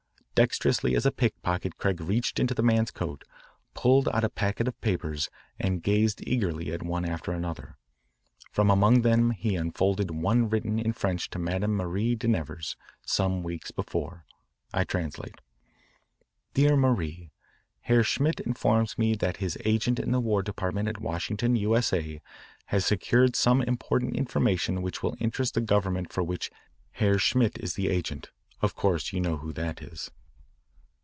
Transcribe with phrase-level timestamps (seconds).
[0.33, 3.25] Dexterously as a pickpocket Craig reached into the man's coat,
[3.75, 7.77] pulled out a packet of papers, and gazed eagerly at one after another.
[8.51, 12.75] From among them he unfolded one written in French to Madame Marie de Nevers
[13.05, 14.25] some weeks before.
[14.73, 15.35] I translate:
[16.55, 17.29] DEAR MARIE:
[17.81, 22.19] Herr Schmidt informs me that his agent in the War Department at Washington, U.S.A.,
[22.67, 26.49] has secured some important information which will interest the Government for which
[26.93, 28.31] Herr Schmidt is the agent
[28.63, 30.09] of course you know who that is.